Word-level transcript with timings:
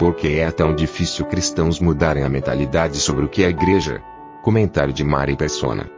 Por 0.00 0.14
que 0.14 0.38
é 0.40 0.50
tão 0.50 0.74
difícil 0.74 1.26
cristãos 1.26 1.78
mudarem 1.78 2.24
a 2.24 2.28
mentalidade 2.28 2.96
sobre 2.98 3.24
o 3.24 3.28
que 3.28 3.44
é 3.44 3.48
igreja? 3.50 4.02
Comentário 4.42 4.92
de 4.94 5.04
Mari 5.04 5.36
Persona. 5.36 5.88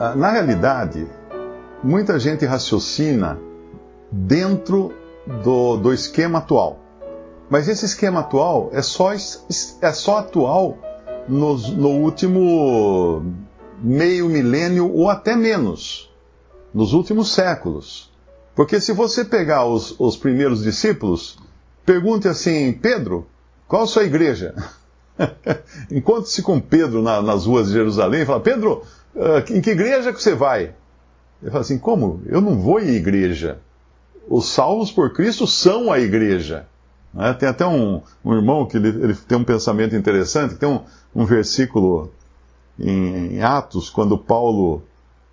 Ah, 0.00 0.14
Na 0.16 0.32
realidade, 0.32 1.06
muita 1.84 2.18
gente 2.18 2.44
raciocina 2.44 3.38
dentro 4.10 4.92
do, 5.44 5.76
do 5.76 5.92
esquema 5.94 6.40
atual. 6.40 6.80
Mas 7.48 7.68
esse 7.68 7.84
esquema 7.84 8.20
atual 8.20 8.70
é 8.72 8.82
só, 8.82 9.12
é 9.12 9.92
só 9.92 10.18
atual 10.18 10.76
nos- 11.28 11.70
no 11.70 11.90
último 11.90 13.24
meio 13.80 14.28
milênio 14.28 14.90
ou 14.92 15.08
até 15.08 15.36
menos, 15.36 16.12
nos 16.74 16.92
últimos 16.92 17.32
séculos. 17.32 18.10
Porque 18.54 18.80
se 18.80 18.92
você 18.92 19.24
pegar 19.24 19.64
os, 19.66 19.94
os 19.98 20.16
primeiros 20.16 20.62
discípulos, 20.62 21.38
pergunte 21.84 22.28
assim, 22.28 22.72
Pedro, 22.72 23.26
qual 23.68 23.82
a 23.82 23.86
sua 23.86 24.04
igreja? 24.04 24.54
Encontre-se 25.90 26.42
com 26.42 26.60
Pedro 26.60 27.02
na- 27.02 27.22
nas 27.22 27.46
ruas 27.46 27.68
de 27.68 27.72
Jerusalém 27.74 28.22
e 28.22 28.26
fala, 28.26 28.40
Pedro, 28.40 28.82
ah, 29.16 29.42
em 29.50 29.60
que 29.60 29.70
igreja 29.70 30.12
que 30.12 30.22
você 30.22 30.34
vai? 30.34 30.74
Ele 31.42 31.50
fala 31.50 31.60
assim, 31.62 31.78
como? 31.78 32.22
Eu 32.26 32.40
não 32.40 32.58
vou 32.58 32.80
em 32.80 32.90
igreja. 32.90 33.58
Os 34.28 34.48
salvos 34.48 34.90
por 34.90 35.12
Cristo 35.12 35.46
são 35.46 35.92
a 35.92 35.98
igreja. 35.98 36.66
né? 37.12 37.32
Tem 37.34 37.48
até 37.48 37.66
um, 37.66 38.00
um 38.24 38.34
irmão 38.34 38.64
que 38.66 38.76
ele, 38.76 38.88
ele 38.88 39.14
tem 39.14 39.36
um 39.38 39.44
pensamento 39.44 39.96
interessante, 39.96 40.54
tem 40.54 40.68
um, 40.68 40.80
um 41.14 41.24
versículo 41.24 42.10
em, 42.78 43.34
em 43.36 43.42
Atos, 43.42 43.90
quando 43.90 44.16
Paulo 44.16 44.82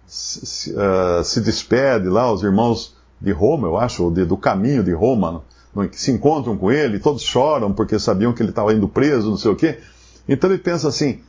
se, 0.07 0.45
se, 0.45 0.75
ah, 0.77 1.21
se 1.23 1.39
despede 1.41 2.07
lá, 2.09 2.31
os 2.31 2.41
irmãos 2.43 2.95
de 3.21 3.31
Roma, 3.31 3.67
eu 3.67 3.77
acho, 3.77 4.03
ou 4.03 4.11
de- 4.11 4.25
do 4.25 4.35
caminho 4.37 4.83
de 4.83 4.91
Roma, 4.93 5.43
se 5.91 6.11
encontram 6.11 6.57
com 6.57 6.71
ele, 6.71 6.99
todos 6.99 7.21
choram 7.21 7.71
porque 7.71 7.99
sabiam 7.99 8.33
que 8.33 8.41
ele 8.41 8.49
estava 8.49 8.73
indo 8.73 8.87
preso, 8.87 9.29
não 9.29 9.37
sei 9.37 9.51
o 9.51 9.55
quê. 9.55 9.79
Então 10.27 10.49
ele 10.49 10.59
pensa 10.59 10.87
assim, 10.87 11.21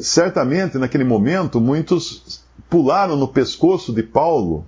certamente 0.00 0.78
naquele 0.78 1.04
momento 1.04 1.60
muitos 1.60 2.44
pularam 2.68 3.16
no 3.16 3.28
pescoço 3.28 3.92
de 3.92 4.02
Paulo 4.02 4.64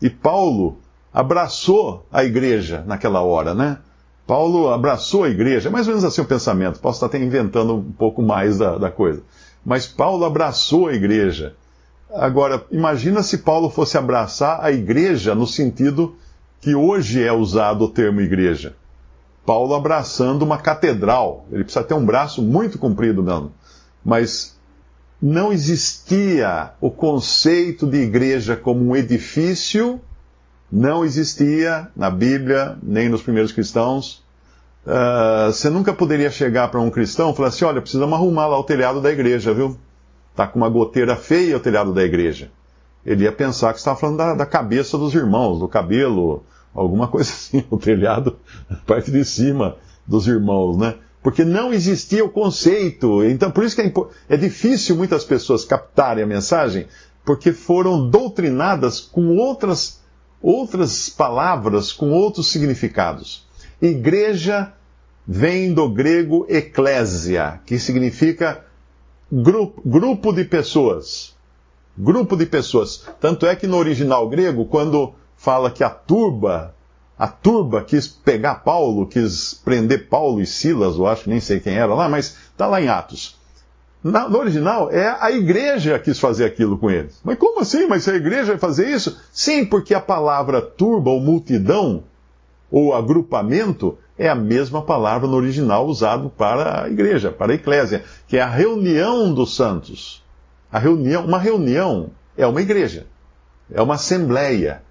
e 0.00 0.10
Paulo 0.10 0.78
abraçou 1.12 2.04
a 2.12 2.24
igreja 2.24 2.84
naquela 2.86 3.22
hora, 3.22 3.54
né? 3.54 3.78
Paulo 4.26 4.70
abraçou 4.70 5.24
a 5.24 5.28
igreja, 5.28 5.68
é 5.68 5.72
mais 5.72 5.86
ou 5.86 5.92
menos 5.92 6.04
assim 6.04 6.20
o 6.20 6.24
pensamento. 6.24 6.80
Posso 6.80 6.96
estar 6.96 7.06
até 7.06 7.22
inventando 7.22 7.76
um 7.76 7.92
pouco 7.92 8.22
mais 8.22 8.58
da, 8.58 8.78
da 8.78 8.90
coisa. 8.90 9.22
Mas 9.64 9.86
Paulo 9.86 10.24
abraçou 10.24 10.88
a 10.88 10.94
igreja. 10.94 11.54
Agora, 12.12 12.64
imagina 12.70 13.22
se 13.22 13.38
Paulo 13.38 13.68
fosse 13.68 13.98
abraçar 13.98 14.60
a 14.62 14.72
igreja 14.72 15.34
no 15.34 15.46
sentido 15.46 16.16
que 16.64 16.74
hoje 16.74 17.22
é 17.22 17.30
usado 17.30 17.84
o 17.84 17.90
termo 17.90 18.22
igreja. 18.22 18.74
Paulo 19.44 19.74
abraçando 19.74 20.40
uma 20.40 20.56
catedral. 20.56 21.44
Ele 21.52 21.62
precisa 21.62 21.84
ter 21.84 21.92
um 21.92 22.06
braço 22.06 22.40
muito 22.40 22.78
comprido 22.78 23.22
mesmo. 23.22 23.52
Mas 24.02 24.58
não 25.20 25.52
existia 25.52 26.70
o 26.80 26.90
conceito 26.90 27.86
de 27.86 27.98
igreja 27.98 28.56
como 28.56 28.82
um 28.82 28.96
edifício, 28.96 30.00
não 30.72 31.04
existia 31.04 31.88
na 31.94 32.08
Bíblia, 32.08 32.78
nem 32.82 33.10
nos 33.10 33.20
primeiros 33.20 33.52
cristãos. 33.52 34.24
Ah, 34.86 35.50
você 35.52 35.68
nunca 35.68 35.92
poderia 35.92 36.30
chegar 36.30 36.68
para 36.68 36.80
um 36.80 36.90
cristão 36.90 37.30
e 37.30 37.36
falar 37.36 37.48
assim: 37.48 37.66
olha, 37.66 37.82
precisamos 37.82 38.14
arrumar 38.14 38.46
lá 38.46 38.58
o 38.58 38.64
telhado 38.64 39.02
da 39.02 39.12
igreja, 39.12 39.52
viu? 39.52 39.78
Tá 40.34 40.46
com 40.46 40.58
uma 40.58 40.70
goteira 40.70 41.14
feia 41.14 41.58
o 41.58 41.60
telhado 41.60 41.92
da 41.92 42.02
igreja. 42.02 42.50
Ele 43.04 43.24
ia 43.24 43.32
pensar 43.32 43.72
que 43.72 43.78
estava 43.78 43.98
falando 43.98 44.16
da, 44.16 44.34
da 44.34 44.46
cabeça 44.46 44.96
dos 44.96 45.14
irmãos, 45.14 45.58
do 45.58 45.68
cabelo, 45.68 46.44
alguma 46.74 47.08
coisa 47.08 47.30
assim, 47.32 47.64
o 47.70 47.76
telhado, 47.76 48.36
a 48.68 48.76
parte 48.76 49.10
de 49.10 49.24
cima 49.24 49.76
dos 50.06 50.26
irmãos, 50.26 50.76
né? 50.76 50.96
Porque 51.22 51.44
não 51.44 51.72
existia 51.72 52.24
o 52.24 52.28
conceito. 52.28 53.24
Então, 53.24 53.50
por 53.50 53.64
isso 53.64 53.74
que 53.74 53.82
é, 53.82 53.92
é 54.28 54.36
difícil 54.36 54.96
muitas 54.96 55.24
pessoas 55.24 55.64
captarem 55.64 56.22
a 56.22 56.26
mensagem, 56.26 56.86
porque 57.24 57.52
foram 57.52 58.10
doutrinadas 58.10 59.00
com 59.00 59.36
outras, 59.36 60.02
outras 60.42 61.08
palavras, 61.08 61.92
com 61.92 62.10
outros 62.10 62.48
significados. 62.48 63.46
Igreja 63.80 64.72
vem 65.26 65.72
do 65.72 65.88
grego 65.88 66.44
eclésia, 66.48 67.60
que 67.64 67.78
significa 67.78 68.64
grupo, 69.32 69.80
grupo 69.84 70.32
de 70.32 70.44
pessoas. 70.44 71.34
Grupo 71.96 72.36
de 72.36 72.46
pessoas. 72.46 73.06
Tanto 73.20 73.46
é 73.46 73.54
que 73.54 73.66
no 73.66 73.76
original 73.76 74.28
grego, 74.28 74.64
quando 74.64 75.12
fala 75.36 75.70
que 75.70 75.84
a 75.84 75.90
turba, 75.90 76.74
a 77.18 77.28
turba 77.28 77.82
quis 77.82 78.08
pegar 78.08 78.56
Paulo, 78.56 79.06
quis 79.06 79.54
prender 79.54 80.08
Paulo 80.08 80.40
e 80.40 80.46
Silas, 80.46 80.96
eu 80.96 81.06
acho 81.06 81.24
que 81.24 81.30
nem 81.30 81.40
sei 81.40 81.60
quem 81.60 81.74
era 81.76 81.94
lá, 81.94 82.08
mas 82.08 82.36
está 82.50 82.66
lá 82.66 82.80
em 82.82 82.88
Atos. 82.88 83.36
Na- 84.02 84.28
no 84.28 84.38
original, 84.38 84.90
é 84.90 85.16
a 85.20 85.30
igreja 85.30 85.98
quis 85.98 86.18
fazer 86.18 86.44
aquilo 86.44 86.76
com 86.76 86.90
eles. 86.90 87.18
Mas 87.24 87.38
como 87.38 87.60
assim? 87.60 87.86
Mas 87.86 88.06
a 88.08 88.14
igreja 88.14 88.46
vai 88.48 88.58
fazer 88.58 88.88
isso? 88.88 89.16
Sim, 89.32 89.64
porque 89.64 89.94
a 89.94 90.00
palavra 90.00 90.60
turba 90.60 91.10
ou 91.10 91.20
multidão, 91.20 92.02
ou 92.70 92.92
agrupamento, 92.92 93.96
é 94.18 94.28
a 94.28 94.34
mesma 94.34 94.82
palavra 94.82 95.28
no 95.28 95.36
original 95.36 95.86
usado 95.86 96.28
para 96.28 96.84
a 96.84 96.88
igreja, 96.88 97.30
para 97.30 97.52
a 97.52 97.54
eclésia, 97.54 98.04
que 98.26 98.36
é 98.36 98.42
a 98.42 98.48
reunião 98.48 99.32
dos 99.32 99.54
santos. 99.54 100.23
A 100.74 100.78
reunião, 100.80 101.24
uma 101.24 101.38
reunião 101.38 102.10
é 102.36 102.44
uma 102.44 102.60
igreja, 102.60 103.06
é 103.72 103.80
uma 103.80 103.94
assembleia. 103.94 104.82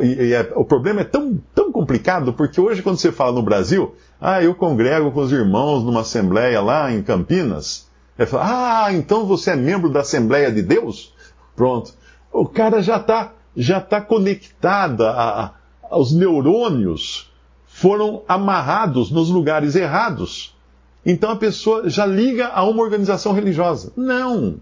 E, 0.00 0.06
e 0.06 0.32
é- 0.32 0.50
o 0.56 0.64
problema 0.64 1.02
é 1.02 1.04
tão, 1.04 1.38
tão 1.54 1.70
complicado, 1.70 2.32
porque 2.32 2.58
hoje, 2.58 2.82
quando 2.82 2.96
você 2.96 3.12
fala 3.12 3.32
no 3.32 3.42
Brasil, 3.42 3.94
ah, 4.18 4.42
eu 4.42 4.54
congrego 4.54 5.12
com 5.12 5.20
os 5.20 5.30
irmãos 5.30 5.84
numa 5.84 6.00
assembleia 6.00 6.62
lá 6.62 6.90
em 6.90 7.02
Campinas, 7.02 7.86
ele 8.18 8.26
fala, 8.26 8.86
ah, 8.86 8.92
então 8.94 9.26
você 9.26 9.50
é 9.50 9.56
membro 9.56 9.90
da 9.90 10.00
Assembleia 10.00 10.50
de 10.50 10.62
Deus? 10.62 11.12
Pronto. 11.54 11.92
O 12.32 12.46
cara 12.46 12.82
já 12.82 12.96
está 12.96 13.32
já 13.54 13.78
tá 13.78 14.00
conectada, 14.00 15.10
a- 15.10 15.44
a- 15.90 15.98
os 15.98 16.14
neurônios 16.14 17.30
foram 17.66 18.22
amarrados 18.26 19.10
nos 19.10 19.28
lugares 19.28 19.76
errados. 19.76 20.56
Então 21.04 21.30
a 21.30 21.36
pessoa 21.36 21.90
já 21.90 22.06
liga 22.06 22.48
a 22.48 22.64
uma 22.64 22.82
organização 22.82 23.34
religiosa. 23.34 23.92
Não. 23.94 24.56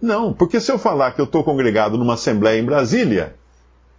Não, 0.00 0.32
porque 0.32 0.60
se 0.60 0.70
eu 0.70 0.78
falar 0.78 1.12
que 1.12 1.20
eu 1.20 1.24
estou 1.24 1.42
congregado 1.42 1.96
numa 1.96 2.14
assembleia 2.14 2.60
em 2.60 2.64
Brasília, 2.64 3.34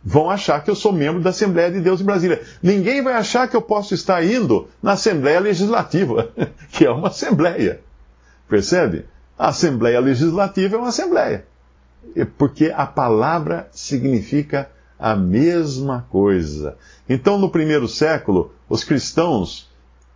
vão 0.03 0.29
achar 0.29 0.63
que 0.63 0.69
eu 0.69 0.75
sou 0.75 0.93
membro 0.93 1.21
da 1.21 1.31
Assembleia 1.31 1.71
de 1.71 1.81
Deus 1.81 1.99
em 1.99 2.05
Brasília. 2.05 2.41
Ninguém 2.61 3.01
vai 3.01 3.13
achar 3.13 3.47
que 3.47 3.55
eu 3.55 3.61
posso 3.61 3.93
estar 3.93 4.23
indo 4.23 4.67
na 4.81 4.93
Assembleia 4.93 5.39
Legislativa, 5.39 6.29
que 6.71 6.85
é 6.85 6.91
uma 6.91 7.07
assembleia. 7.09 7.81
Percebe? 8.47 9.05
A 9.37 9.49
Assembleia 9.49 9.99
Legislativa 9.99 10.75
é 10.75 10.79
uma 10.79 10.89
assembleia. 10.89 11.45
Porque 12.37 12.73
a 12.75 12.85
palavra 12.85 13.67
significa 13.71 14.69
a 14.99 15.15
mesma 15.15 16.07
coisa. 16.09 16.77
Então, 17.07 17.37
no 17.37 17.49
primeiro 17.49 17.87
século, 17.87 18.53
os 18.69 18.83
cristãos 18.83 19.69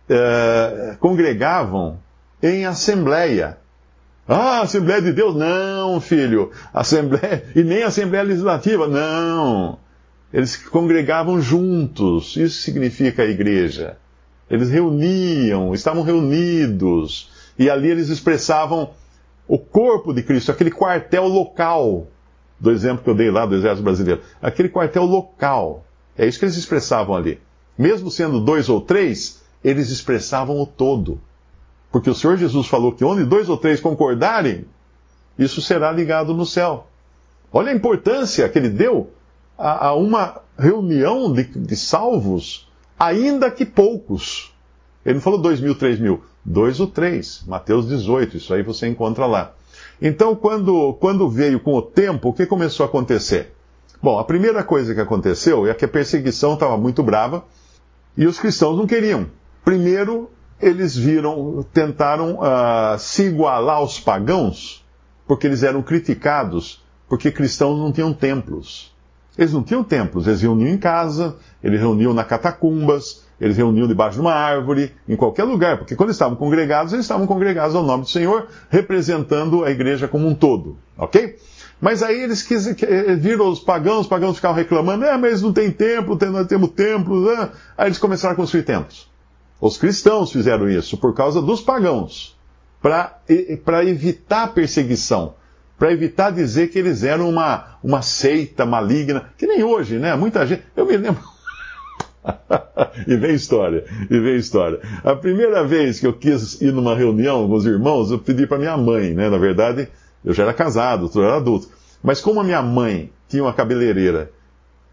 eh, 0.08 0.96
congregavam 0.98 1.98
em 2.42 2.66
assembleia. 2.66 3.58
Ah, 4.26 4.60
Assembleia 4.60 5.02
de 5.02 5.12
Deus? 5.12 5.34
Não, 5.34 6.00
filho. 6.00 6.50
Assembleia, 6.72 7.44
e 7.54 7.62
nem 7.62 7.82
Assembleia 7.82 8.24
Legislativa? 8.24 8.86
Não. 8.86 9.78
Eles 10.32 10.56
congregavam 10.56 11.40
juntos. 11.40 12.36
Isso 12.36 12.62
significa 12.62 13.22
a 13.22 13.26
igreja. 13.26 13.96
Eles 14.48 14.70
reuniam, 14.70 15.74
estavam 15.74 16.02
reunidos. 16.02 17.30
E 17.58 17.68
ali 17.68 17.90
eles 17.90 18.08
expressavam 18.08 18.90
o 19.46 19.58
corpo 19.58 20.14
de 20.14 20.22
Cristo, 20.22 20.50
aquele 20.50 20.70
quartel 20.70 21.26
local, 21.26 22.06
do 22.58 22.70
exemplo 22.70 23.02
que 23.02 23.10
eu 23.10 23.14
dei 23.14 23.30
lá 23.30 23.44
do 23.44 23.56
Exército 23.56 23.82
Brasileiro. 23.82 24.22
Aquele 24.40 24.68
quartel 24.68 25.04
local. 25.04 25.84
É 26.16 26.26
isso 26.26 26.38
que 26.38 26.44
eles 26.44 26.56
expressavam 26.56 27.14
ali. 27.14 27.40
Mesmo 27.76 28.10
sendo 28.10 28.40
dois 28.40 28.68
ou 28.68 28.80
três, 28.80 29.42
eles 29.64 29.90
expressavam 29.90 30.60
o 30.60 30.66
todo. 30.66 31.20
Porque 31.92 32.08
o 32.08 32.14
Senhor 32.14 32.38
Jesus 32.38 32.66
falou 32.66 32.92
que 32.92 33.04
onde 33.04 33.22
dois 33.22 33.50
ou 33.50 33.56
três 33.58 33.78
concordarem, 33.78 34.64
isso 35.38 35.60
será 35.60 35.92
ligado 35.92 36.32
no 36.32 36.46
céu. 36.46 36.86
Olha 37.52 37.70
a 37.70 37.74
importância 37.74 38.48
que 38.48 38.58
ele 38.58 38.70
deu 38.70 39.10
a, 39.58 39.88
a 39.88 39.94
uma 39.94 40.40
reunião 40.58 41.30
de, 41.30 41.44
de 41.44 41.76
salvos, 41.76 42.66
ainda 42.98 43.50
que 43.50 43.66
poucos. 43.66 44.54
Ele 45.04 45.14
não 45.14 45.20
falou 45.20 45.38
dois 45.38 45.60
mil, 45.60 45.74
três 45.74 46.00
mil. 46.00 46.24
Dois 46.42 46.80
ou 46.80 46.86
três. 46.86 47.44
Mateus 47.46 47.86
18, 47.86 48.38
isso 48.38 48.54
aí 48.54 48.62
você 48.62 48.88
encontra 48.88 49.26
lá. 49.26 49.52
Então, 50.00 50.34
quando, 50.34 50.94
quando 50.94 51.28
veio 51.28 51.60
com 51.60 51.74
o 51.74 51.82
tempo, 51.82 52.30
o 52.30 52.32
que 52.32 52.46
começou 52.46 52.84
a 52.84 52.88
acontecer? 52.88 53.54
Bom, 54.02 54.18
a 54.18 54.24
primeira 54.24 54.64
coisa 54.64 54.94
que 54.94 55.00
aconteceu 55.00 55.66
é 55.66 55.74
que 55.74 55.84
a 55.84 55.88
perseguição 55.88 56.54
estava 56.54 56.76
muito 56.76 57.02
brava 57.02 57.44
e 58.16 58.26
os 58.26 58.40
cristãos 58.40 58.76
não 58.76 58.86
queriam. 58.86 59.26
Primeiro, 59.64 60.28
eles 60.62 60.96
viram, 60.96 61.66
tentaram 61.72 62.38
uh, 62.38 62.96
se 62.98 63.24
igualar 63.24 63.78
aos 63.78 63.98
pagãos, 63.98 64.84
porque 65.26 65.46
eles 65.46 65.64
eram 65.64 65.82
criticados, 65.82 66.82
porque 67.08 67.32
cristãos 67.32 67.78
não 67.78 67.90
tinham 67.90 68.14
templos. 68.14 68.92
Eles 69.36 69.52
não 69.52 69.62
tinham 69.62 69.82
templos, 69.82 70.26
eles 70.26 70.40
reuniam 70.40 70.68
em 70.68 70.78
casa, 70.78 71.36
eles 71.64 71.80
reuniam 71.80 72.14
na 72.14 72.22
catacumbas, 72.22 73.24
eles 73.40 73.56
reuniam 73.56 73.88
debaixo 73.88 74.14
de 74.14 74.20
uma 74.20 74.34
árvore, 74.34 74.94
em 75.08 75.16
qualquer 75.16 75.44
lugar, 75.44 75.78
porque 75.78 75.96
quando 75.96 76.10
estavam 76.10 76.36
congregados, 76.36 76.92
eles 76.92 77.04
estavam 77.04 77.26
congregados 77.26 77.74
ao 77.74 77.82
nome 77.82 78.04
do 78.04 78.08
Senhor, 78.08 78.46
representando 78.70 79.64
a 79.64 79.70
igreja 79.70 80.06
como 80.06 80.28
um 80.28 80.34
todo, 80.34 80.76
ok? 80.96 81.36
Mas 81.80 82.02
aí 82.02 82.22
eles 82.22 82.42
quis, 82.42 82.76
viram 83.18 83.48
os 83.48 83.58
pagãos, 83.58 84.02
os 84.02 84.06
pagãos 84.06 84.36
ficavam 84.36 84.56
reclamando, 84.56 85.04
é, 85.04 85.16
mas 85.16 85.42
não 85.42 85.52
tem 85.52 85.72
templo, 85.72 86.16
nós 86.30 86.46
temos 86.46 86.70
templos, 86.70 87.26
né? 87.26 87.50
aí 87.76 87.88
eles 87.88 87.98
começaram 87.98 88.34
a 88.34 88.36
construir 88.36 88.62
templos. 88.62 89.11
Os 89.62 89.78
cristãos 89.78 90.32
fizeram 90.32 90.68
isso 90.68 90.96
por 90.96 91.14
causa 91.14 91.40
dos 91.40 91.60
pagãos, 91.60 92.36
para 92.80 93.84
evitar 93.84 94.52
perseguição, 94.52 95.34
para 95.78 95.92
evitar 95.92 96.32
dizer 96.32 96.66
que 96.68 96.80
eles 96.80 97.04
eram 97.04 97.30
uma, 97.30 97.76
uma 97.80 98.02
seita 98.02 98.66
maligna, 98.66 99.30
que 99.38 99.46
nem 99.46 99.62
hoje, 99.62 100.00
né? 100.00 100.16
Muita 100.16 100.44
gente. 100.44 100.64
Eu 100.74 100.84
me 100.84 100.96
lembro. 100.96 101.22
e 103.06 103.14
vem 103.14 103.34
história, 103.36 103.84
e 104.10 104.18
vem 104.18 104.34
história. 104.34 104.80
A 105.04 105.14
primeira 105.14 105.62
vez 105.62 106.00
que 106.00 106.08
eu 106.08 106.12
quis 106.12 106.60
ir 106.60 106.72
numa 106.72 106.96
reunião 106.96 107.46
com 107.46 107.54
os 107.54 107.64
irmãos, 107.64 108.10
eu 108.10 108.18
pedi 108.18 108.48
para 108.48 108.58
minha 108.58 108.76
mãe, 108.76 109.14
né? 109.14 109.30
Na 109.30 109.38
verdade, 109.38 109.86
eu 110.24 110.34
já 110.34 110.42
era 110.42 110.52
casado, 110.52 111.08
eu 111.14 111.22
era 111.22 111.36
adulto. 111.36 111.68
Mas 112.02 112.20
como 112.20 112.40
a 112.40 112.44
minha 112.44 112.62
mãe 112.62 113.12
tinha 113.28 113.44
uma 113.44 113.52
cabeleireira, 113.52 114.28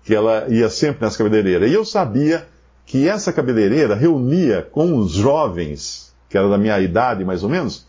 que 0.04 0.14
ela 0.14 0.46
ia 0.48 0.70
sempre 0.70 1.04
nessa 1.04 1.18
cabeleireira, 1.18 1.68
e 1.68 1.74
eu 1.74 1.84
sabia 1.84 2.46
que 2.90 3.08
essa 3.08 3.32
cabeleireira 3.32 3.94
reunia 3.94 4.68
com 4.72 4.98
os 4.98 5.12
jovens, 5.12 6.12
que 6.28 6.36
eram 6.36 6.50
da 6.50 6.58
minha 6.58 6.80
idade 6.80 7.24
mais 7.24 7.44
ou 7.44 7.50
menos, 7.50 7.86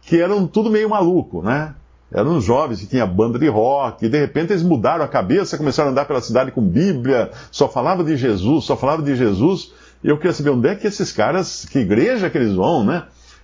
que 0.00 0.18
eram 0.18 0.46
tudo 0.46 0.70
meio 0.70 0.88
maluco, 0.88 1.42
né? 1.42 1.74
Eram 2.10 2.40
jovens 2.40 2.80
que 2.80 2.86
tinham 2.86 3.06
banda 3.06 3.38
de 3.38 3.46
rock, 3.46 4.06
e 4.06 4.08
de 4.08 4.18
repente 4.18 4.54
eles 4.54 4.62
mudaram 4.62 5.04
a 5.04 5.08
cabeça, 5.08 5.58
começaram 5.58 5.90
a 5.90 5.92
andar 5.92 6.06
pela 6.06 6.22
cidade 6.22 6.50
com 6.50 6.62
Bíblia, 6.62 7.30
só 7.50 7.68
falava 7.68 8.02
de 8.02 8.16
Jesus, 8.16 8.64
só 8.64 8.74
falava 8.74 9.02
de 9.02 9.14
Jesus. 9.14 9.74
E 10.02 10.08
eu 10.08 10.16
queria 10.16 10.32
saber 10.32 10.48
onde 10.48 10.66
é 10.66 10.74
que 10.74 10.86
esses 10.86 11.12
caras, 11.12 11.66
que 11.70 11.80
igreja 11.80 12.30
que 12.30 12.38
eles 12.38 12.54
vão, 12.54 12.82
né? 12.82 13.02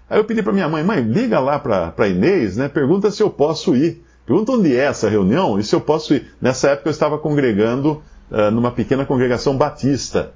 Aí 0.08 0.18
eu 0.18 0.24
pedi 0.24 0.42
para 0.42 0.54
minha 0.54 0.70
mãe, 0.70 0.82
mãe, 0.82 1.02
liga 1.02 1.38
lá 1.38 1.58
para 1.58 2.08
Inês, 2.08 2.56
né? 2.56 2.66
Pergunta 2.66 3.10
se 3.10 3.22
eu 3.22 3.28
posso 3.28 3.76
ir. 3.76 4.02
Pergunta 4.24 4.52
onde 4.52 4.74
é 4.74 4.84
essa 4.84 5.10
reunião 5.10 5.58
e 5.58 5.64
se 5.64 5.76
eu 5.76 5.82
posso 5.82 6.14
ir. 6.14 6.32
Nessa 6.40 6.70
época 6.70 6.88
eu 6.88 6.92
estava 6.92 7.18
congregando 7.18 8.02
uh, 8.30 8.50
numa 8.50 8.70
pequena 8.70 9.04
congregação 9.04 9.54
batista. 9.54 10.32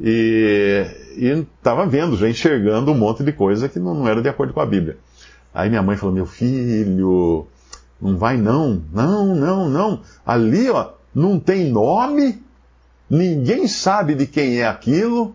E 0.00 0.86
estava 1.18 1.86
vendo, 1.86 2.16
já 2.16 2.28
enxergando 2.28 2.90
um 2.90 2.98
monte 2.98 3.22
de 3.22 3.32
coisa 3.32 3.68
que 3.68 3.78
não, 3.78 3.94
não 3.94 4.08
era 4.08 4.22
de 4.22 4.28
acordo 4.28 4.52
com 4.52 4.60
a 4.60 4.66
Bíblia. 4.66 4.96
Aí 5.52 5.68
minha 5.68 5.82
mãe 5.82 5.96
falou: 5.96 6.14
Meu 6.14 6.26
filho, 6.26 7.46
não 8.00 8.16
vai 8.16 8.36
não, 8.36 8.82
não, 8.92 9.34
não, 9.34 9.68
não. 9.68 10.00
Ali, 10.24 10.70
ó, 10.70 10.92
não 11.14 11.38
tem 11.38 11.70
nome, 11.70 12.42
ninguém 13.08 13.68
sabe 13.68 14.14
de 14.14 14.26
quem 14.26 14.60
é 14.60 14.66
aquilo, 14.66 15.34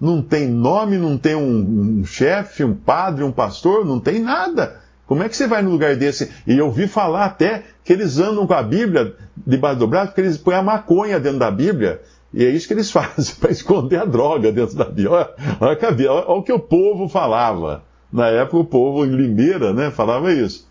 não 0.00 0.22
tem 0.22 0.48
nome, 0.48 0.96
não 0.96 1.18
tem 1.18 1.34
um, 1.34 2.00
um 2.00 2.04
chefe, 2.04 2.64
um 2.64 2.74
padre, 2.74 3.24
um 3.24 3.32
pastor, 3.32 3.84
não 3.84 4.00
tem 4.00 4.20
nada. 4.20 4.80
Como 5.06 5.22
é 5.22 5.28
que 5.28 5.36
você 5.36 5.46
vai 5.46 5.62
num 5.62 5.70
lugar 5.70 5.96
desse? 5.96 6.30
E 6.46 6.58
eu 6.58 6.66
ouvi 6.66 6.86
falar 6.86 7.24
até 7.24 7.62
que 7.82 7.92
eles 7.92 8.18
andam 8.18 8.46
com 8.46 8.54
a 8.54 8.62
Bíblia 8.62 9.14
debaixo 9.46 9.78
do 9.78 9.86
braço, 9.86 10.08
porque 10.08 10.20
eles 10.20 10.36
põem 10.36 10.56
a 10.56 10.62
maconha 10.62 11.18
dentro 11.18 11.38
da 11.38 11.50
Bíblia. 11.50 12.02
E 12.32 12.44
é 12.44 12.50
isso 12.50 12.68
que 12.68 12.74
eles 12.74 12.90
fazem, 12.92 13.34
para 13.36 13.50
esconder 13.50 14.00
a 14.00 14.04
droga 14.04 14.52
dentro 14.52 14.76
da 14.76 14.84
Bíblia. 14.84 15.10
Olha, 15.10 15.30
olha, 15.60 15.78
olha, 15.82 16.12
olha 16.12 16.38
o 16.38 16.42
que 16.42 16.52
o 16.52 16.60
povo 16.60 17.08
falava. 17.08 17.82
Na 18.12 18.28
época 18.28 18.58
o 18.58 18.64
povo 18.64 19.04
em 19.04 19.10
Limeira, 19.10 19.72
né, 19.72 19.90
falava 19.90 20.32
isso. 20.32 20.66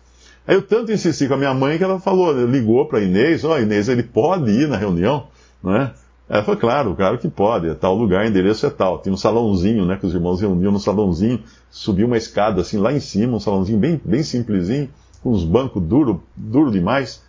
Aí 0.46 0.54
eu 0.54 0.62
tanto 0.62 0.90
insisti 0.90 1.28
com 1.28 1.34
a 1.34 1.36
minha 1.36 1.54
mãe 1.54 1.76
que 1.76 1.84
ela 1.84 2.00
falou, 2.00 2.32
ligou 2.46 2.86
para 2.86 3.00
Inês, 3.00 3.44
ó, 3.44 3.54
oh, 3.54 3.58
Inês, 3.58 3.88
ele 3.88 4.02
pode 4.02 4.50
ir 4.50 4.66
na 4.66 4.76
reunião, 4.76 5.26
né? 5.62 5.92
Ela 6.28 6.42
falou, 6.42 6.60
claro, 6.60 6.94
claro 6.94 7.18
que 7.18 7.28
pode, 7.28 7.68
é 7.68 7.74
tal 7.74 7.94
lugar, 7.94 8.26
endereço 8.26 8.66
é 8.66 8.70
tal. 8.70 9.00
Tinha 9.00 9.12
um 9.12 9.16
salãozinho, 9.16 9.86
né, 9.86 9.96
que 9.96 10.06
os 10.06 10.14
irmãos 10.14 10.40
reuniam 10.40 10.72
no 10.72 10.78
salãozinho, 10.78 11.42
subiu 11.70 12.06
uma 12.06 12.16
escada 12.16 12.60
assim 12.60 12.76
lá 12.76 12.92
em 12.92 13.00
cima, 13.00 13.36
um 13.36 13.40
salãozinho 13.40 13.78
bem, 13.78 14.00
bem 14.04 14.22
simplesinho, 14.22 14.90
com 15.22 15.30
uns 15.30 15.44
bancos 15.44 15.82
duro, 15.82 16.22
duro 16.36 16.70
demais. 16.70 17.22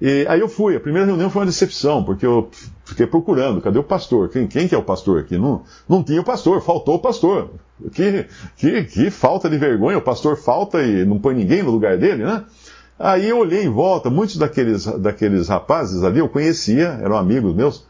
E 0.00 0.26
aí 0.28 0.40
eu 0.40 0.48
fui, 0.48 0.76
a 0.76 0.80
primeira 0.80 1.06
reunião 1.06 1.30
foi 1.30 1.40
uma 1.40 1.46
decepção, 1.46 2.04
porque 2.04 2.26
eu 2.26 2.50
fiquei 2.84 3.06
procurando, 3.06 3.62
cadê 3.62 3.78
o 3.78 3.84
pastor? 3.84 4.28
Quem, 4.28 4.46
quem 4.46 4.68
que 4.68 4.74
é 4.74 4.78
o 4.78 4.82
pastor 4.82 5.20
aqui? 5.20 5.38
Não, 5.38 5.62
não 5.88 6.02
tinha 6.02 6.20
o 6.20 6.24
pastor, 6.24 6.60
faltou 6.60 6.96
o 6.96 6.98
pastor. 6.98 7.50
Que, 7.92 8.26
que, 8.56 8.84
que 8.84 9.10
falta 9.10 9.48
de 9.48 9.56
vergonha, 9.56 9.98
o 9.98 10.02
pastor 10.02 10.36
falta 10.36 10.82
e 10.82 11.04
não 11.04 11.18
põe 11.18 11.34
ninguém 11.34 11.62
no 11.62 11.70
lugar 11.70 11.96
dele, 11.96 12.24
né? 12.24 12.44
Aí 12.98 13.28
eu 13.28 13.38
olhei 13.38 13.64
em 13.64 13.68
volta, 13.68 14.08
muitos 14.08 14.36
daqueles, 14.36 14.86
daqueles 14.86 15.48
rapazes 15.48 16.02
ali 16.02 16.18
eu 16.18 16.28
conhecia, 16.28 16.98
eram 17.02 17.16
amigos 17.16 17.54
meus, 17.54 17.86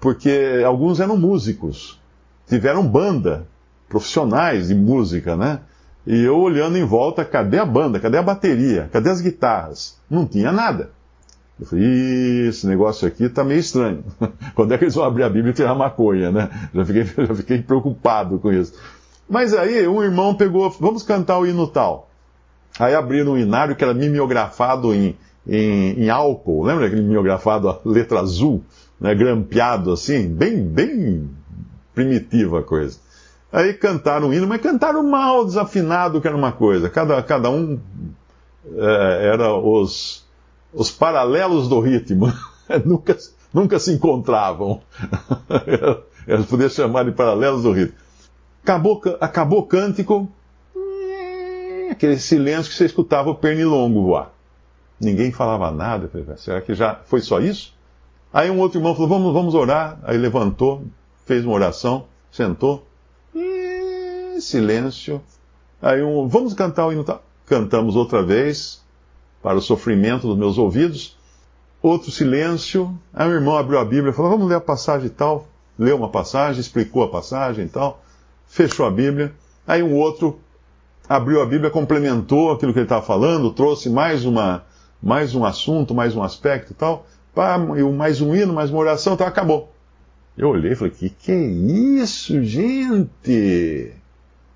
porque 0.00 0.62
alguns 0.64 1.00
eram 1.00 1.16
músicos, 1.16 2.00
tiveram 2.46 2.86
banda, 2.86 3.46
profissionais 3.88 4.68
de 4.68 4.74
música, 4.74 5.36
né? 5.36 5.60
E 6.06 6.24
eu 6.24 6.38
olhando 6.38 6.78
em 6.78 6.84
volta, 6.84 7.24
cadê 7.24 7.58
a 7.58 7.66
banda? 7.66 8.00
Cadê 8.00 8.16
a 8.16 8.22
bateria? 8.22 8.88
Cadê 8.90 9.10
as 9.10 9.20
guitarras? 9.20 9.98
Não 10.08 10.26
tinha 10.26 10.50
nada. 10.50 10.90
Eu 11.60 11.66
falei, 11.66 12.48
esse 12.48 12.66
negócio 12.66 13.06
aqui 13.06 13.28
tá 13.28 13.42
meio 13.42 13.58
estranho. 13.58 14.04
Quando 14.54 14.72
é 14.72 14.78
que 14.78 14.84
eles 14.84 14.94
vão 14.94 15.04
abrir 15.04 15.24
a 15.24 15.28
Bíblia 15.28 15.50
e 15.50 15.54
tirar 15.54 15.74
maconha, 15.74 16.30
né? 16.30 16.48
Já 16.72 16.84
fiquei, 16.84 17.04
já 17.26 17.34
fiquei 17.34 17.62
preocupado 17.62 18.38
com 18.38 18.52
isso. 18.52 18.74
Mas 19.28 19.52
aí 19.52 19.86
um 19.86 20.02
irmão 20.02 20.34
pegou, 20.34 20.70
vamos 20.70 21.02
cantar 21.02 21.38
o 21.38 21.46
hino 21.46 21.66
tal. 21.66 22.08
Aí 22.78 22.94
abriram 22.94 23.32
um 23.32 23.38
inário 23.38 23.74
que 23.74 23.82
era 23.82 23.92
mimeografado 23.92 24.94
em, 24.94 25.16
em, 25.46 26.04
em 26.04 26.08
álcool. 26.08 26.62
Lembra 26.62 26.86
aquele 26.86 27.02
mimeografado 27.02 27.68
a 27.68 27.80
letra 27.84 28.20
azul, 28.20 28.62
né, 29.00 29.14
grampeado 29.14 29.92
assim? 29.92 30.28
Bem, 30.28 30.62
bem 30.62 31.28
primitiva 31.92 32.60
a 32.60 32.62
coisa. 32.62 32.98
Aí 33.52 33.74
cantaram 33.74 34.28
o 34.28 34.34
hino, 34.34 34.46
mas 34.46 34.60
cantaram 34.60 35.02
mal 35.02 35.44
desafinado, 35.44 36.20
que 36.20 36.28
era 36.28 36.36
uma 36.36 36.52
coisa. 36.52 36.88
Cada, 36.88 37.20
cada 37.22 37.50
um 37.50 37.80
é, 38.76 39.30
era 39.32 39.54
os 39.54 40.27
os 40.72 40.90
paralelos 40.90 41.68
do 41.68 41.80
ritmo 41.80 42.32
nunca, 42.84 43.16
nunca 43.52 43.78
se 43.78 43.92
encontravam. 43.92 44.80
Eles 46.26 46.46
podiam 46.46 46.68
chamar 46.68 47.04
de 47.04 47.12
paralelos 47.12 47.62
do 47.62 47.72
ritmo. 47.72 47.96
Acabou, 48.62 49.00
acabou 49.20 49.60
o 49.60 49.66
cântico, 49.66 50.30
aquele 51.90 52.18
silêncio 52.18 52.70
que 52.70 52.76
você 52.76 52.84
escutava 52.84 53.30
o 53.30 53.34
pernilongo 53.34 54.02
voar. 54.02 54.30
Ninguém 55.00 55.32
falava 55.32 55.70
nada. 55.70 56.10
Será 56.36 56.60
que 56.60 56.74
já 56.74 56.96
foi 57.06 57.20
só 57.20 57.40
isso? 57.40 57.74
Aí 58.32 58.50
um 58.50 58.58
outro 58.58 58.78
irmão 58.78 58.94
falou: 58.94 59.08
vamos, 59.08 59.32
vamos 59.32 59.54
orar. 59.54 59.98
Aí 60.02 60.18
levantou, 60.18 60.84
fez 61.24 61.44
uma 61.44 61.54
oração, 61.54 62.06
sentou. 62.30 62.86
silêncio. 64.40 65.22
Aí 65.80 66.02
um, 66.02 66.28
vamos 66.28 66.52
cantar 66.52 66.86
o 66.86 66.92
hino. 66.92 67.04
Cantamos 67.46 67.96
outra 67.96 68.22
vez 68.22 68.82
para 69.42 69.56
o 69.56 69.62
sofrimento 69.62 70.26
dos 70.26 70.36
meus 70.36 70.58
ouvidos. 70.58 71.16
Outro 71.82 72.10
silêncio. 72.10 72.98
Aí 73.14 73.28
o 73.28 73.32
irmão 73.32 73.56
abriu 73.56 73.78
a 73.78 73.84
Bíblia 73.84 74.10
e 74.10 74.12
falou: 74.12 74.32
Vamos 74.32 74.48
ler 74.48 74.56
a 74.56 74.60
passagem 74.60 75.06
e 75.06 75.10
tal. 75.10 75.46
Leu 75.78 75.96
uma 75.96 76.08
passagem, 76.08 76.60
explicou 76.60 77.04
a 77.04 77.08
passagem 77.08 77.66
e 77.66 77.68
tal. 77.68 78.02
Fechou 78.46 78.84
a 78.84 78.90
Bíblia. 78.90 79.32
Aí 79.66 79.82
um 79.82 79.94
outro 79.94 80.40
abriu 81.08 81.40
a 81.40 81.46
Bíblia, 81.46 81.70
complementou 81.70 82.52
aquilo 82.52 82.72
que 82.72 82.78
ele 82.78 82.84
estava 82.84 83.04
falando, 83.04 83.50
trouxe 83.52 83.88
mais, 83.88 84.24
uma, 84.24 84.64
mais 85.02 85.34
um 85.34 85.44
assunto, 85.44 85.94
mais 85.94 86.14
um 86.14 86.22
aspecto 86.22 86.72
e 86.72 86.74
tal. 86.74 87.06
mais 87.96 88.20
um 88.20 88.34
hino, 88.34 88.52
mais 88.52 88.70
uma 88.70 88.80
oração, 88.80 89.14
então 89.14 89.26
acabou. 89.26 89.72
Eu 90.36 90.50
olhei 90.50 90.72
e 90.72 90.76
falei: 90.76 90.92
Que 90.92 91.10
que 91.10 91.32
é 91.32 91.40
isso, 91.40 92.42
gente? 92.44 93.92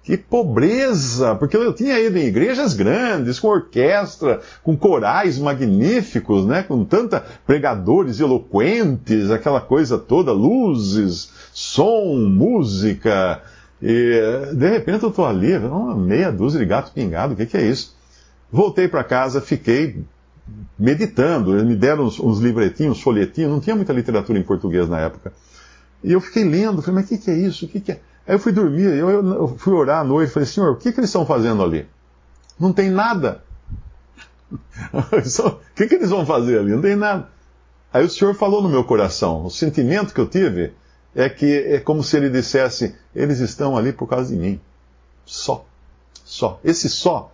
Que 0.03 0.17
pobreza! 0.17 1.37
Porque 1.37 1.57
eu 1.57 1.73
tinha 1.73 1.99
ido 2.01 2.19
em 2.19 2.27
igrejas 2.27 2.75
grandes, 2.75 3.39
com 3.39 3.47
orquestra, 3.49 4.41
com 4.63 4.77
corais 4.77 5.39
magníficos, 5.39 6.45
né? 6.45 6.65
com 6.65 6.85
tanta 6.85 7.25
pregadores 7.47 8.19
eloquentes, 8.19 9.31
aquela 9.31 9.61
coisa 9.61 9.97
toda, 9.97 10.33
luzes, 10.33 11.31
som, 11.53 12.17
música. 12.17 13.43
E 13.81 14.53
de 14.55 14.69
repente 14.69 15.05
eu 15.05 15.11
estou 15.11 15.25
ali, 15.25 15.57
uma 15.57 15.95
meia 15.95 16.33
dúzia 16.33 16.59
de 16.59 16.67
gato 16.67 16.93
pingado, 16.93 17.35
o 17.35 17.37
que, 17.37 17.47
que 17.47 17.57
é 17.57 17.63
isso? 17.63 17.97
Voltei 18.51 18.89
para 18.89 19.05
casa, 19.05 19.41
fiquei 19.41 20.03
meditando. 20.77 21.55
Eles 21.55 21.65
me 21.65 21.77
deram 21.77 22.07
uns, 22.07 22.19
uns 22.19 22.41
livretinhos, 22.41 23.01
folhetinhos, 23.01 23.53
não 23.53 23.61
tinha 23.61 23.77
muita 23.77 23.93
literatura 23.93 24.37
em 24.37 24.43
português 24.43 24.89
na 24.89 24.99
época. 24.99 25.33
E 26.03 26.13
eu 26.13 26.21
fiquei 26.21 26.43
lendo, 26.43 26.83
falei, 26.83 27.03
mas 27.03 27.07
o 27.07 27.09
que, 27.11 27.19
que 27.19 27.31
é 27.31 27.37
isso? 27.37 27.65
O 27.67 27.69
que, 27.69 27.81
que 27.81 27.93
é? 27.93 28.01
Aí 28.27 28.35
eu 28.35 28.39
fui 28.39 28.53
dormir, 28.53 28.85
eu, 28.85 29.11
eu 29.11 29.49
fui 29.59 29.73
orar 29.73 30.01
à 30.01 30.05
noite, 30.05 30.33
falei, 30.33 30.47
Senhor, 30.47 30.71
o 30.71 30.77
que, 30.77 30.93
que 30.93 31.01
eles 31.01 31.11
estão 31.11 31.27
fazendo 31.27 31.63
ali? 31.63 31.89
Não 32.59 32.73
tem 32.73 32.91
nada. 32.91 33.43
o 34.93 35.75
que, 35.75 35.87
que 35.87 35.95
eles 35.95 36.11
vão 36.11 36.25
fazer 36.25 36.59
ali? 36.59 36.73
Não 36.73 36.83
tem 36.83 36.95
nada. 36.95 37.29
Aí 37.93 38.05
o 38.05 38.11
Senhor 38.11 38.35
falou 38.35 38.63
no 38.63 38.69
meu 38.69 38.85
coração, 38.85 39.45
o 39.45 39.51
sentimento 39.51 40.15
que 40.15 40.21
eu 40.21 40.29
tive 40.29 40.73
é 41.15 41.29
que 41.29 41.59
é 41.67 41.81
como 41.81 42.03
se 42.03 42.17
ele 42.17 42.31
dissesse, 42.31 42.95
eles 43.15 43.39
estão 43.41 43.77
ali 43.77 43.93
por 43.93 44.09
causa 44.09 44.35
de 44.35 44.41
mim. 44.41 44.61
Só. 45.27 45.67
Só. 46.25 46.59
Esse 46.65 46.89
só 46.89 47.33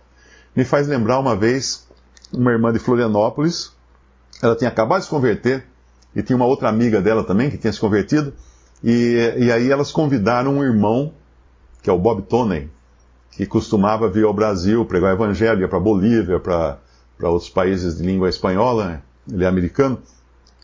me 0.55 0.65
faz 0.65 0.87
lembrar 0.87 1.19
uma 1.19 1.35
vez 1.35 1.87
uma 2.33 2.51
irmã 2.51 2.73
de 2.73 2.79
Florianópolis, 2.79 3.71
ela 4.41 4.55
tinha 4.55 4.69
acabado 4.69 4.99
de 4.99 5.05
se 5.05 5.09
converter, 5.09 5.65
e 6.15 6.21
tinha 6.21 6.35
uma 6.35 6.45
outra 6.45 6.69
amiga 6.69 7.01
dela 7.01 7.23
também 7.23 7.49
que 7.49 7.57
tinha 7.57 7.71
se 7.71 7.79
convertido, 7.79 8.33
e, 8.83 9.33
e 9.37 9.51
aí 9.51 9.71
elas 9.71 9.91
convidaram 9.91 10.57
um 10.57 10.63
irmão, 10.63 11.13
que 11.81 11.89
é 11.89 11.93
o 11.93 11.97
Bob 11.97 12.21
Toney, 12.23 12.69
que 13.31 13.45
costumava 13.45 14.09
vir 14.09 14.25
ao 14.25 14.33
Brasil 14.33 14.85
pregar 14.85 15.13
evangelho, 15.13 15.67
para 15.69 15.79
Bolívia, 15.79 16.39
para 16.39 16.77
outros 17.21 17.49
países 17.49 17.97
de 17.97 18.03
língua 18.03 18.29
espanhola, 18.29 18.85
né? 18.85 19.01
ele 19.31 19.43
é 19.43 19.47
americano. 19.47 19.99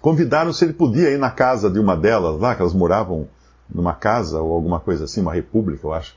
Convidaram 0.02 0.54
se 0.54 0.66
ele 0.66 0.74
podia 0.74 1.10
ir 1.10 1.18
na 1.18 1.32
casa 1.32 1.70
de 1.70 1.80
uma 1.80 1.96
delas, 1.96 2.40
lá 2.40 2.56
que 2.56 2.62
elas 2.62 2.74
moravam 2.74 3.28
numa 3.74 3.94
casa 3.94 4.42
ou 4.42 4.54
alguma 4.54 4.80
coisa 4.80 5.06
assim, 5.06 5.22
uma 5.22 5.34
república, 5.34 5.88
eu 5.88 5.94
acho. 5.94 6.16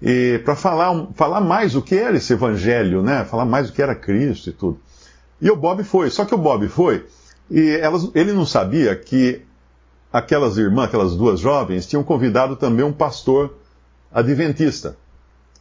E 0.00 0.40
para 0.44 0.54
falar, 0.54 1.06
falar 1.14 1.40
mais 1.40 1.74
o 1.74 1.82
que 1.82 1.94
era 1.94 2.16
esse 2.16 2.32
evangelho, 2.32 3.02
né? 3.02 3.24
Falar 3.24 3.44
mais 3.44 3.70
o 3.70 3.72
que 3.72 3.82
era 3.82 3.94
Cristo 3.94 4.50
e 4.50 4.52
tudo. 4.52 4.78
E 5.40 5.50
o 5.50 5.56
Bob 5.56 5.82
foi. 5.82 6.10
Só 6.10 6.24
que 6.24 6.34
o 6.34 6.38
Bob 6.38 6.68
foi 6.68 7.06
e 7.50 7.70
elas, 7.70 8.10
ele 8.14 8.32
não 8.32 8.46
sabia 8.46 8.94
que 8.96 9.42
aquelas 10.14 10.56
irmãs, 10.56 10.84
aquelas 10.84 11.16
duas 11.16 11.40
jovens, 11.40 11.88
tinham 11.88 12.04
convidado 12.04 12.54
também 12.54 12.84
um 12.84 12.92
pastor 12.92 13.52
adventista. 14.12 14.96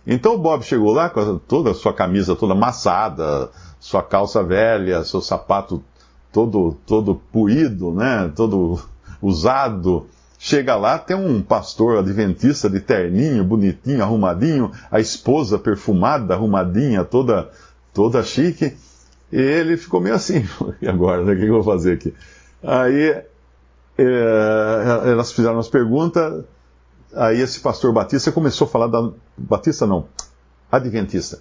Então 0.06 0.36
o 0.36 0.38
Bob 0.38 0.64
chegou 0.64 0.94
lá 0.94 1.10
com 1.10 1.40
toda 1.40 1.72
a 1.72 1.74
sua 1.74 1.92
camisa 1.92 2.36
toda 2.36 2.54
amassada, 2.54 3.50
sua 3.80 4.04
calça 4.04 4.44
velha, 4.44 5.04
seu 5.04 5.22
sapato 5.22 5.84
todo 6.32 6.78
todo 6.86 7.16
puído, 7.16 7.92
né, 7.94 8.32
todo 8.36 8.80
usado. 9.20 10.06
Chega 10.38 10.76
lá, 10.76 11.00
tem 11.00 11.18
um 11.18 11.42
pastor 11.42 11.98
adventista 11.98 12.70
de 12.70 12.80
terninho, 12.80 13.44
bonitinho, 13.44 14.04
arrumadinho, 14.04 14.72
a 14.92 15.00
esposa 15.00 15.58
perfumada, 15.58 16.36
arrumadinha, 16.36 17.04
toda 17.04 17.50
toda 17.92 18.22
chique. 18.22 18.78
E 19.32 19.42
ele 19.42 19.78
ficou 19.78 20.00
meio 20.00 20.14
assim, 20.14 20.46
e 20.80 20.88
agora, 20.88 21.24
né? 21.24 21.34
O 21.34 21.38
que 21.38 21.44
eu 21.44 21.54
vou 21.54 21.64
fazer 21.64 21.94
aqui? 21.94 22.14
Aí 22.62 23.24
é, 23.98 25.10
elas 25.12 25.32
fizeram 25.32 25.60
as 25.60 25.68
perguntas, 25.68 26.44
aí 27.14 27.40
esse 27.40 27.60
pastor 27.60 27.94
Batista 27.94 28.32
começou 28.32 28.68
a 28.68 28.70
falar 28.70 28.88
da. 28.88 29.12
Batista 29.38 29.86
não, 29.86 30.08
Adventista 30.72 31.40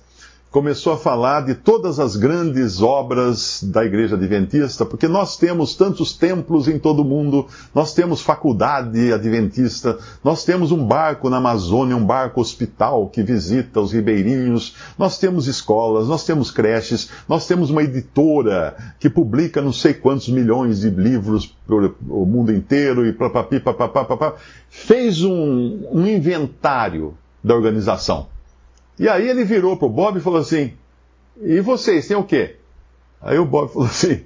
começou 0.53 0.93
a 0.93 0.99
falar 0.99 1.47
de 1.47 1.55
todas 1.55 1.99
as 1.99 2.15
grandes 2.15 2.83
obras 2.83 3.63
da 3.63 3.87
Igreja 3.87 4.17
Adventista, 4.17 4.85
porque 4.85 5.09
nós 5.09 5.35
temos 5.39 5.75
tantos 5.75 6.13
templos 6.13 6.69
em 6.69 6.79
todo 6.79 7.01
o 7.01 7.05
mundo, 7.07 7.47
nós 7.75 7.95
temos 7.95 8.21
faculdade 8.21 9.15
adventista, 9.15 9.99
nós 10.23 10.45
temos 10.45 10.71
um 10.71 10.87
barco 10.87 11.31
na 11.31 11.39
Amazônia, 11.39 11.97
um 11.97 12.05
barco 12.05 12.39
hospital 12.39 13.09
que 13.09 13.23
visita 13.23 13.81
os 13.81 13.93
ribeirinhos, 13.93 14.77
nós 14.99 15.19
temos 15.19 15.47
escolas, 15.47 16.07
nós 16.07 16.27
temos 16.27 16.51
creches, 16.51 17.09
nós 17.27 17.47
temos 17.47 17.71
uma 17.71 17.83
editora 17.83 18.77
que 19.01 19.09
publica 19.09 19.63
não 19.63 19.73
sei 19.73 19.95
quantos 19.95 20.29
milhões 20.29 20.81
de 20.81 20.91
livros 20.91 21.47
pelo 21.67 21.97
mundo 22.27 22.53
inteiro 22.53 23.07
e 23.07 23.13
papapi, 23.15 23.59
papapá, 23.59 24.35
fez 24.69 25.23
um, 25.23 25.89
um 25.91 26.07
inventário 26.07 27.15
da 27.43 27.55
organização. 27.55 28.27
E 28.99 29.09
aí 29.09 29.29
ele 29.29 29.45
virou 29.45 29.77
pro 29.77 29.89
Bob 29.89 30.19
e 30.19 30.23
falou 30.23 30.41
assim: 30.41 30.73
E 31.41 31.61
vocês 31.61 32.07
têm 32.07 32.17
o 32.17 32.25
quê? 32.25 32.57
Aí 33.21 33.39
o 33.39 33.45
Bob 33.45 33.73
falou 33.73 33.89
assim: 33.89 34.25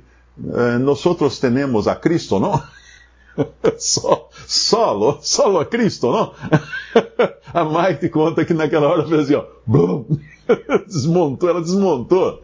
eh, 0.54 0.78
Nós 0.78 1.04
outros 1.06 1.38
temos 1.38 1.88
a 1.88 1.94
Cristo, 1.94 2.38
não? 2.38 2.62
Só, 3.78 4.28
solo, 4.46 5.18
solo 5.20 5.58
a 5.58 5.66
Cristo, 5.66 6.10
não? 6.10 6.32
a 7.52 7.64
Mike 7.64 8.08
conta 8.08 8.44
que 8.44 8.54
naquela 8.54 8.88
hora 8.88 9.06
fez 9.06 9.22
assim, 9.22 9.34
ó, 9.34 9.44
blum, 9.66 10.06
desmontou, 10.86 11.48
ela 11.48 11.60
desmontou, 11.60 12.42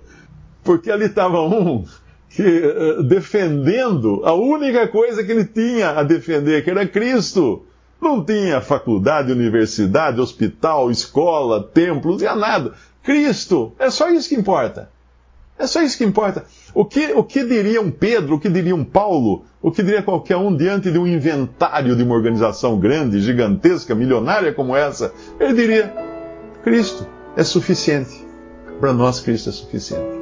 porque 0.63 0.91
ali 0.91 1.07
estava 1.07 1.41
um 1.41 1.85
que 2.29 2.43
uh, 2.43 3.03
defendendo 3.03 4.23
a 4.25 4.33
única 4.33 4.89
coisa 4.89 5.23
que 5.23 5.33
ele 5.33 5.45
tinha 5.45 5.91
a 5.91 6.03
defender, 6.03 6.65
que 6.65 6.71
era 6.71 6.87
Cristo. 6.87 7.67
Não 8.03 8.25
tinha 8.25 8.61
faculdade, 8.61 9.31
universidade, 9.31 10.21
hospital, 10.21 10.91
escola, 10.91 11.63
templo, 11.63 12.11
não 12.11 12.19
tinha 12.19 12.35
nada. 12.35 12.73
Cristo, 13.01 13.73
é 13.79 13.91
só 13.91 14.11
isso 14.11 14.29
que 14.29 14.35
importa. 14.35 14.91
É 15.57 15.69
só 15.69 15.81
isso 15.81 15.97
que 15.97 16.05
importa. 16.05 16.45
O 16.75 16.85
que, 16.85 17.13
o 17.13 17.23
que 17.23 17.45
diria 17.45 17.81
um 17.81 17.93
Pedro, 17.93 18.35
o 18.35 18.41
que 18.41 18.49
diria 18.49 18.75
um 18.75 18.85
Paulo, 18.85 19.45
o 19.63 19.71
que 19.71 19.85
diria 19.85 20.03
qualquer 20.03 20.37
um 20.37 20.57
diante 20.57 20.91
de 20.91 20.99
um 20.99 21.07
inventário 21.07 21.95
de 21.95 22.03
uma 22.03 22.17
organização 22.17 22.77
grande, 22.77 23.21
gigantesca, 23.21 23.95
milionária 23.95 24.53
como 24.53 24.75
essa? 24.75 25.13
Ele 25.39 25.55
diria: 25.55 25.95
Cristo 26.65 27.07
é 27.37 27.45
suficiente. 27.45 28.27
Para 28.81 28.93
nós, 28.93 29.21
Cristo 29.21 29.51
é 29.51 29.53
suficiente. 29.53 30.22